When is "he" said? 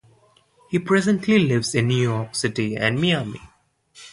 0.71-0.79